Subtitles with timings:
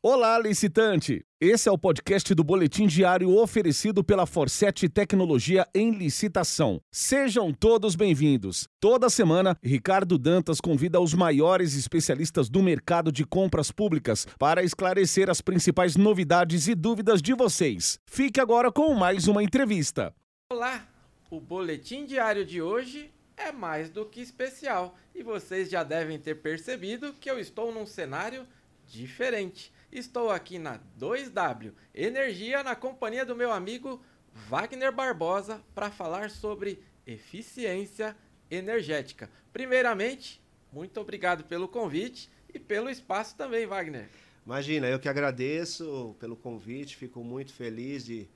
[0.00, 1.24] Olá, licitante!
[1.40, 6.80] Esse é o podcast do Boletim Diário oferecido pela Forset Tecnologia em Licitação.
[6.88, 8.68] Sejam todos bem-vindos.
[8.78, 15.28] Toda semana, Ricardo Dantas convida os maiores especialistas do mercado de compras públicas para esclarecer
[15.28, 17.98] as principais novidades e dúvidas de vocês.
[18.06, 20.14] Fique agora com mais uma entrevista.
[20.52, 20.86] Olá!
[21.28, 26.36] O Boletim Diário de hoje é mais do que especial e vocês já devem ter
[26.36, 28.46] percebido que eu estou num cenário
[28.88, 29.72] diferente.
[29.92, 34.02] Estou aqui na 2W Energia na companhia do meu amigo
[34.48, 38.16] Wagner Barbosa para falar sobre eficiência
[38.50, 39.30] energética.
[39.52, 40.40] Primeiramente,
[40.72, 44.08] muito obrigado pelo convite e pelo espaço também, Wagner.
[44.44, 48.26] Imagina, eu que agradeço pelo convite, fico muito feliz de,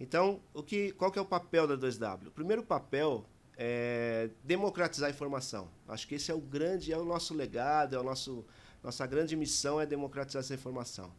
[0.00, 2.28] Então, o que, qual que é o papel da 2W?
[2.28, 3.24] O primeiro papel
[3.56, 5.68] é democratizar a informação.
[5.88, 8.44] Acho que esse é o grande, é o nosso legado, é o nosso
[8.82, 11.12] nossa grande missão é democratizar essa informação.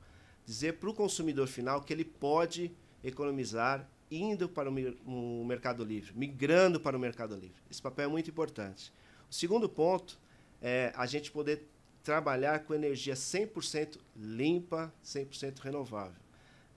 [0.46, 2.72] Dizer para o consumidor final que ele pode
[3.04, 7.62] economizar indo para o mercado livre, migrando para o mercado livre.
[7.70, 8.92] Esse papel é muito importante.
[9.30, 10.20] O segundo ponto
[10.62, 11.68] é a gente poder
[12.02, 16.20] trabalhar com energia 100% limpa, 100% renovável.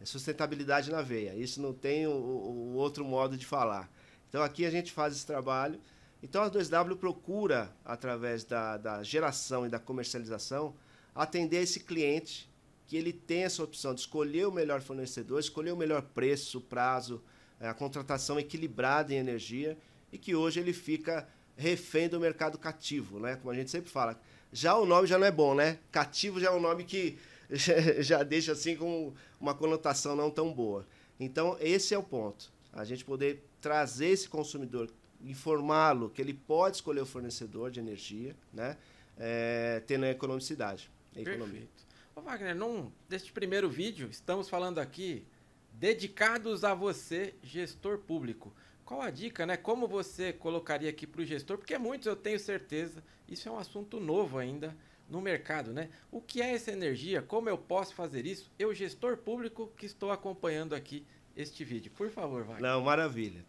[0.02, 1.32] É sustentabilidade na veia.
[1.36, 3.88] Isso não tem o, o, outro modo de falar.
[4.28, 5.80] Então aqui a gente faz esse trabalho.
[6.20, 10.74] Então a 2W procura, através da, da geração e da comercialização,
[11.14, 12.50] atender esse cliente
[12.86, 17.22] que ele tem essa opção de escolher o melhor fornecedor, escolher o melhor preço, prazo,
[17.60, 19.78] é, a contratação equilibrada em energia
[20.12, 23.36] e que hoje ele fica refém do mercado cativo, né?
[23.36, 24.20] Como a gente sempre fala.
[24.52, 25.78] Já o nome já não é bom, né?
[25.92, 27.18] Cativo já é um nome que
[28.00, 30.86] já, deixa assim com uma conotação não tão boa.
[31.20, 32.52] Então, esse é o ponto.
[32.72, 34.90] A gente poder trazer esse consumidor,
[35.20, 38.76] informá-lo que ele pode escolher o fornecedor de energia, né?
[39.18, 40.90] É, tendo a economicidade.
[41.14, 41.68] A economia.
[42.16, 45.24] Ô Wagner, num, deste primeiro vídeo, estamos falando aqui
[45.72, 48.52] dedicados a você, gestor público.
[48.84, 49.56] Qual a dica, né?
[49.56, 51.58] Como você colocaria aqui para o gestor?
[51.58, 54.76] Porque muitos, eu tenho certeza, isso é um assunto novo ainda
[55.08, 55.90] no mercado, né?
[56.10, 57.22] O que é essa energia?
[57.22, 58.50] Como eu posso fazer isso?
[58.58, 61.04] Eu, gestor público, que estou acompanhando aqui
[61.36, 61.92] este vídeo.
[61.94, 62.60] Por favor, vai.
[62.60, 63.44] Não, maravilha.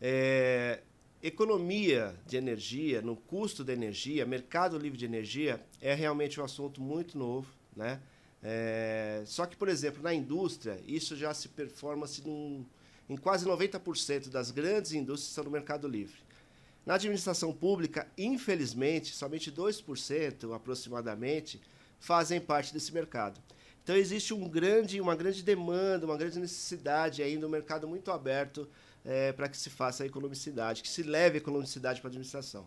[0.00, 0.80] É,
[1.22, 6.80] economia de energia, no custo da energia, mercado livre de energia, é realmente um assunto
[6.80, 8.00] muito novo, né?
[8.42, 14.50] É, só que, por exemplo, na indústria, isso já se performa-se em quase 90% das
[14.50, 16.27] grandes indústrias estão no mercado livre.
[16.88, 21.60] Na administração pública, infelizmente, somente 2% aproximadamente
[22.00, 23.38] fazem parte desse mercado.
[23.84, 28.66] Então existe um grande, uma grande demanda, uma grande necessidade ainda, um mercado muito aberto
[29.04, 32.66] é, para que se faça a economicidade, que se leve a economicidade para a administração.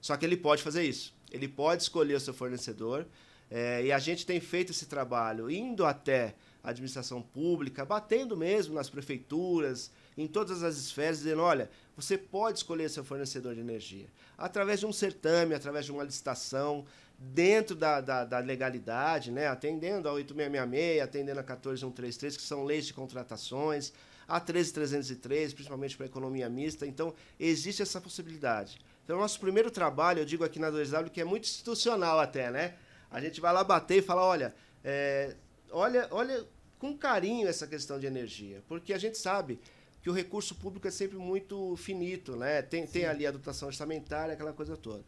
[0.00, 1.12] Só que ele pode fazer isso.
[1.30, 3.06] Ele pode escolher o seu fornecedor.
[3.50, 6.34] É, e a gente tem feito esse trabalho indo até
[6.64, 9.90] a administração pública, batendo mesmo nas prefeituras,
[10.22, 14.86] em todas as esferas, dizendo: olha, você pode escolher seu fornecedor de energia através de
[14.86, 16.86] um certame, através de uma licitação,
[17.18, 19.46] dentro da, da, da legalidade, né?
[19.46, 23.92] atendendo a 8666, atendendo a 14133, que são leis de contratações,
[24.26, 26.86] a 13303, principalmente para a economia mista.
[26.86, 28.78] Então, existe essa possibilidade.
[29.04, 32.76] Então, nosso primeiro trabalho, eu digo aqui na 2W, que é muito institucional até, né?
[33.10, 35.34] A gente vai lá bater e falar: olha, é,
[35.70, 36.46] olha, olha
[36.78, 39.60] com carinho essa questão de energia, porque a gente sabe
[40.02, 42.62] que o recurso público é sempre muito finito, né?
[42.62, 45.04] Tem, tem ali a dotação orçamentária, aquela coisa toda.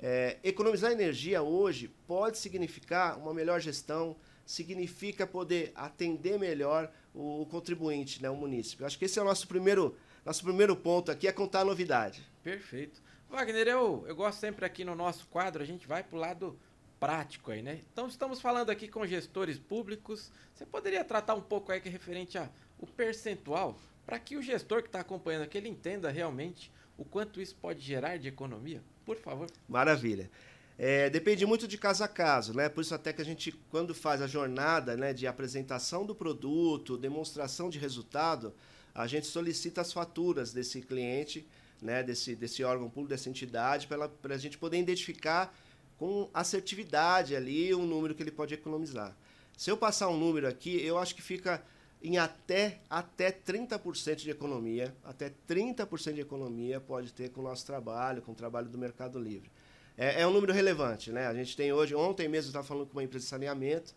[0.00, 7.46] É, economizar energia hoje pode significar uma melhor gestão, significa poder atender melhor o, o
[7.46, 8.84] contribuinte, né, o município.
[8.84, 12.22] Acho que esse é o nosso primeiro, nosso primeiro ponto aqui, é contar a novidade.
[12.42, 13.00] Perfeito.
[13.30, 16.58] Wagner, eu, eu gosto sempre aqui no nosso quadro, a gente vai para o lado
[17.00, 17.80] prático aí, né?
[17.92, 20.30] Então estamos falando aqui com gestores públicos.
[20.54, 22.48] Você poderia tratar um pouco aí que é referente a
[22.78, 27.56] o percentual para que o gestor que está acompanhando aqui entenda realmente o quanto isso
[27.56, 28.82] pode gerar de economia?
[29.04, 29.48] Por favor.
[29.68, 30.30] Maravilha.
[30.76, 32.68] É, depende muito de caso a caso, né?
[32.68, 36.98] Por isso até que a gente, quando faz a jornada né, de apresentação do produto,
[36.98, 38.52] demonstração de resultado,
[38.94, 41.46] a gente solicita as faturas desse cliente,
[41.80, 45.54] né, desse, desse órgão público, dessa entidade, para a gente poder identificar
[45.96, 49.16] com assertividade ali o número que ele pode economizar.
[49.56, 51.62] Se eu passar um número aqui, eu acho que fica
[52.04, 57.64] em até, até 30% de economia, até 30% de economia pode ter com o nosso
[57.64, 59.50] trabalho, com o trabalho do Mercado Livre.
[59.96, 61.26] É, é um número relevante, né?
[61.26, 63.94] A gente tem hoje, ontem mesmo eu estava falando com uma empresa de saneamento,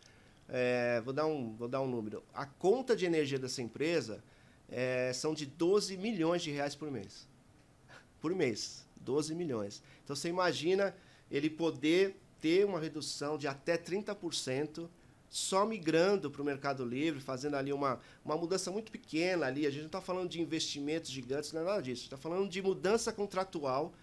[0.47, 2.23] é, vou, dar um, vou dar um número.
[2.33, 4.23] A conta de energia dessa empresa
[4.69, 7.27] é, são de 12 milhões de reais por mês.
[8.21, 9.83] Por mês, 12 milhões.
[10.05, 10.95] Então você imagina
[11.29, 14.87] ele poder ter uma redução de até 30%
[15.37, 19.67] só migrando para o Mercado Livre, fazendo ali uma, uma mudança muito pequena ali.
[19.67, 22.03] A gente não está falando de investimentos gigantes, não é nada disso.
[22.03, 23.93] está falando de mudança contratual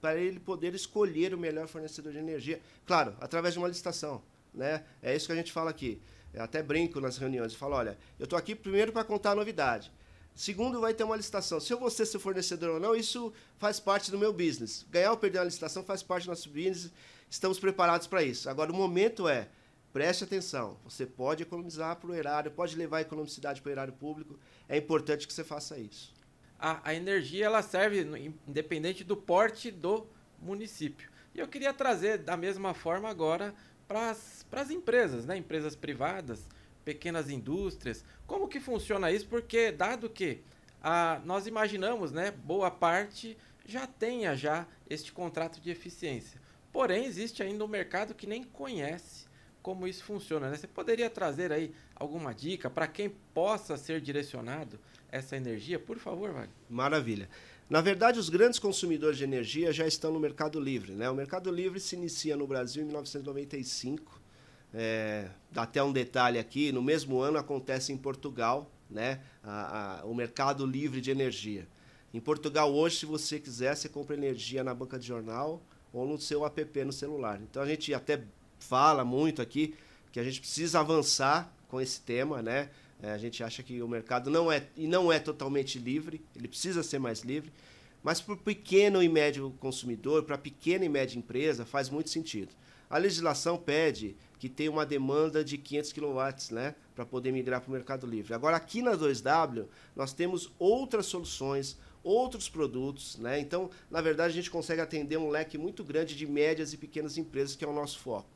[0.00, 2.60] para ele, ele poder escolher o melhor fornecedor de energia.
[2.86, 4.22] Claro, através de uma licitação.
[4.52, 4.84] Né?
[5.02, 6.00] É isso que a gente fala aqui.
[6.34, 9.34] Eu até brinco nas reuniões e falo, olha, eu estou aqui primeiro para contar a
[9.34, 9.90] novidade.
[10.34, 11.60] Segundo, vai ter uma licitação.
[11.60, 14.84] Se eu vou ser seu fornecedor ou não, isso faz parte do meu business.
[14.90, 16.90] Ganhar ou perder uma licitação faz parte do nosso business.
[17.30, 18.48] Estamos preparados para isso.
[18.48, 19.48] Agora, o momento é
[19.92, 23.92] Preste atenção, você pode economizar para o erário, pode levar a economicidade para o erário
[23.92, 26.14] público, é importante que você faça isso.
[26.58, 28.00] A, a energia ela serve
[28.46, 30.06] independente do porte do
[30.40, 31.10] município.
[31.34, 33.54] E eu queria trazer da mesma forma agora
[33.86, 34.16] para
[34.52, 35.36] as empresas, né?
[35.36, 36.48] empresas privadas,
[36.86, 38.02] pequenas indústrias.
[38.26, 39.28] Como que funciona isso?
[39.28, 40.40] Porque dado que
[40.82, 43.36] a, nós imaginamos, né, boa parte
[43.66, 46.40] já tenha já este contrato de eficiência.
[46.72, 49.30] Porém, existe ainda um mercado que nem conhece
[49.62, 50.50] como isso funciona.
[50.50, 50.56] Né?
[50.56, 54.78] Você poderia trazer aí alguma dica para quem possa ser direcionado
[55.10, 56.50] essa energia, por favor, Wagner?
[56.68, 57.28] Maravilha.
[57.68, 60.92] Na verdade, os grandes consumidores de energia já estão no Mercado Livre.
[60.92, 61.08] Né?
[61.08, 64.20] O Mercado Livre se inicia no Brasil em 1995.
[64.74, 70.14] É, até um detalhe aqui: no mesmo ano acontece em Portugal né, a, a, o
[70.14, 71.66] Mercado Livre de Energia.
[72.12, 75.62] Em Portugal, hoje, se você quiser, você compra energia na banca de jornal
[75.92, 77.40] ou no seu app no celular.
[77.42, 78.22] Então a gente até
[78.62, 79.74] fala muito aqui
[80.12, 82.70] que a gente precisa avançar com esse tema, né?
[83.02, 86.46] É, a gente acha que o mercado não é e não é totalmente livre, ele
[86.46, 87.52] precisa ser mais livre,
[88.02, 92.10] mas para o pequeno e médio consumidor, para a pequena e média empresa, faz muito
[92.10, 92.52] sentido.
[92.88, 97.70] A legislação pede que tenha uma demanda de 500 kW, né, para poder migrar para
[97.70, 98.34] o Mercado Livre.
[98.34, 99.66] Agora, aqui na 2W,
[99.96, 103.40] nós temos outras soluções, outros produtos, né?
[103.40, 107.16] Então, na verdade, a gente consegue atender um leque muito grande de médias e pequenas
[107.16, 108.31] empresas, que é o nosso foco.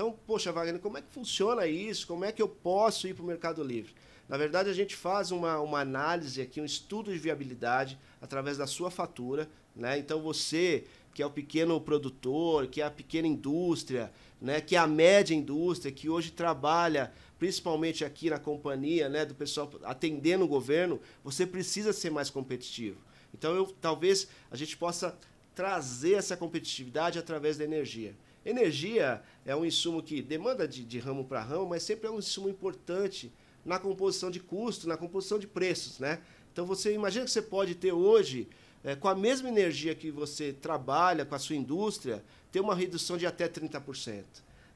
[0.00, 2.06] Então, poxa, Wagner, como é que funciona isso?
[2.06, 3.92] Como é que eu posso ir para o Mercado Livre?
[4.30, 8.66] Na verdade, a gente faz uma, uma análise aqui, um estudo de viabilidade através da
[8.66, 9.46] sua fatura.
[9.76, 9.98] Né?
[9.98, 14.10] Então, você que é o pequeno produtor, que é a pequena indústria,
[14.40, 14.58] né?
[14.58, 19.70] que é a média indústria, que hoje trabalha principalmente aqui na companhia, né, do pessoal
[19.84, 22.96] atendendo o governo, você precisa ser mais competitivo.
[23.34, 25.14] Então, eu, talvez a gente possa
[25.54, 28.14] trazer essa competitividade através da energia.
[28.44, 32.18] Energia é um insumo que demanda de, de ramo para ramo, mas sempre é um
[32.18, 33.30] insumo importante
[33.64, 36.20] na composição de custo, na composição de preços, né?
[36.52, 38.48] Então você imagina que você pode ter hoje,
[38.82, 43.16] é, com a mesma energia que você trabalha com a sua indústria, ter uma redução
[43.16, 44.24] de até 30%.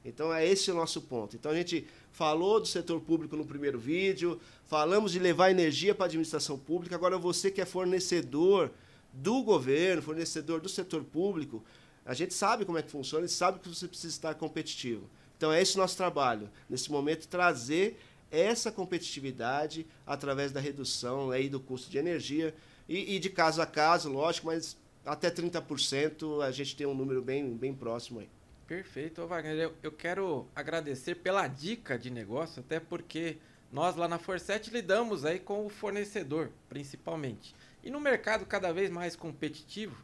[0.05, 1.35] Então é esse o nosso ponto.
[1.35, 6.05] Então a gente falou do setor público no primeiro vídeo, falamos de levar energia para
[6.05, 6.95] a administração pública.
[6.95, 8.69] Agora você que é fornecedor
[9.11, 11.63] do governo, fornecedor do setor público,
[12.05, 15.09] a gente sabe como é que funciona e sabe que você precisa estar competitivo.
[15.37, 17.99] Então é esse o nosso trabalho, nesse momento, trazer
[18.31, 22.53] essa competitividade através da redução aí do custo de energia
[22.87, 27.21] e, e de caso a caso, lógico, mas até 30% a gente tem um número
[27.21, 28.29] bem, bem próximo aí.
[28.67, 29.55] Perfeito, Wagner.
[29.55, 33.37] Eu, eu quero agradecer pela dica de negócio, até porque
[33.71, 37.53] nós lá na Forset lidamos aí com o fornecedor, principalmente.
[37.83, 39.95] E no mercado cada vez mais competitivo,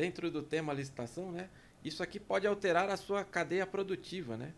[0.00, 1.50] dentro do tema licitação, né?
[1.84, 4.54] Isso aqui pode alterar a sua cadeia produtiva, né?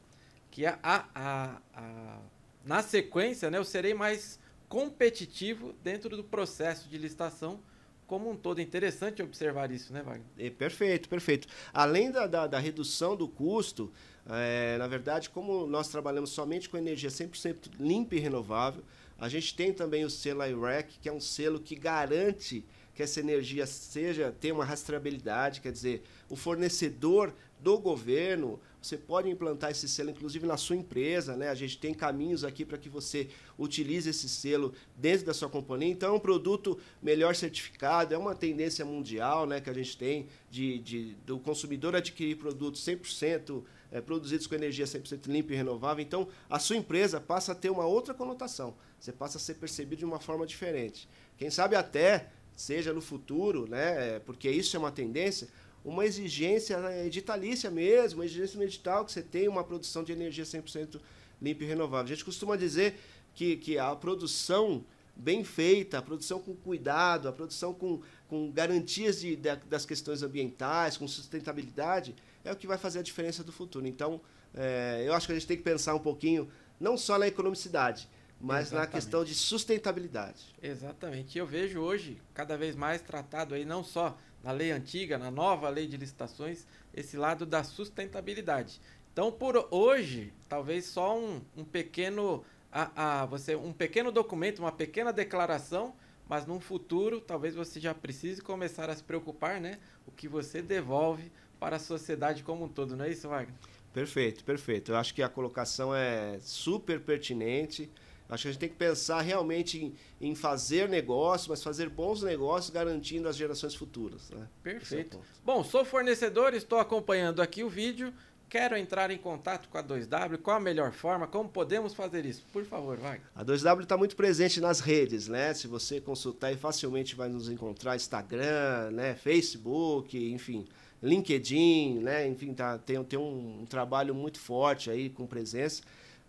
[0.53, 2.19] Que a, a, a, a
[2.65, 7.59] na sequência, né, eu serei mais competitivo dentro do processo de licitação
[8.07, 8.61] como um todo.
[8.61, 10.25] Interessante observar isso, né, Wagner?
[10.39, 11.49] É, perfeito, perfeito.
[11.75, 13.93] Além da, da, da redução do custo,
[14.29, 18.85] é, na verdade, como nós trabalhamos somente com energia 100% limpa e renovável,
[19.19, 23.21] a gente tem também o selo IREC, que é um selo que garante que essa
[23.21, 27.33] energia seja tenha uma rastreabilidade, quer dizer, o fornecedor
[27.63, 31.37] do governo, você pode implantar esse selo, inclusive na sua empresa.
[31.37, 31.49] Né?
[31.49, 35.89] A gente tem caminhos aqui para que você utilize esse selo dentro da sua companhia.
[35.89, 40.27] Então, é um produto melhor certificado, é uma tendência mundial né, que a gente tem
[40.51, 46.03] de, de do consumidor adquirir produtos 100% é, produzidos com energia 100% limpa e renovável.
[46.03, 48.75] Então, a sua empresa passa a ter uma outra conotação.
[48.99, 51.09] Você passa a ser percebido de uma forma diferente.
[51.37, 52.31] Quem sabe até,
[52.63, 55.49] seja no futuro, né, porque isso é uma tendência,
[55.85, 60.45] uma exigência editalícia mesmo, uma exigência no edital que você tem uma produção de energia
[60.45, 61.01] 100%
[61.41, 62.05] limpa e renovável.
[62.05, 62.95] A gente costuma dizer
[63.35, 64.85] que, que a produção
[65.17, 70.23] bem feita, a produção com cuidado, a produção com, com garantias de, de, das questões
[70.23, 72.15] ambientais, com sustentabilidade,
[72.45, 73.89] é o que vai fazer a diferença do futuro.
[73.89, 74.21] Então,
[74.55, 78.09] é, eu acho que a gente tem que pensar um pouquinho, não só na economicidade,
[78.43, 78.87] mas Exatamente.
[78.87, 80.53] na questão de sustentabilidade.
[80.61, 81.39] Exatamente.
[81.39, 85.69] Eu vejo hoje cada vez mais tratado aí não só na lei antiga, na nova
[85.69, 88.81] lei de licitações, esse lado da sustentabilidade.
[89.13, 94.73] Então, por hoje, talvez só um, um pequeno a, a, você um pequeno documento, uma
[94.73, 95.95] pequena declaração,
[96.29, 99.79] mas num futuro talvez você já precise começar a se preocupar, né?
[100.05, 101.31] O que você devolve
[101.61, 103.55] para a sociedade como um todo, não é isso, Wagner?
[103.93, 104.93] Perfeito, perfeito.
[104.93, 107.91] Eu acho que a colocação é super pertinente.
[108.33, 112.23] Acho que a gente tem que pensar realmente em, em fazer negócios, mas fazer bons
[112.23, 114.31] negócios garantindo as gerações futuras.
[114.31, 114.49] Né?
[114.63, 115.19] Perfeito.
[115.19, 118.11] É Bom, sou fornecedor, estou acompanhando aqui o vídeo.
[118.49, 121.27] Quero entrar em contato com a 2W, qual a melhor forma?
[121.27, 122.43] Como podemos fazer isso?
[122.51, 123.21] Por favor, vai.
[123.35, 125.53] A 2W está muito presente nas redes, né?
[125.53, 129.15] Se você consultar aí, facilmente vai nos encontrar Instagram, né?
[129.15, 130.67] Facebook, enfim,
[131.03, 132.27] LinkedIn, né?
[132.27, 135.83] Enfim, tá, tem, tem um, um trabalho muito forte aí com presença.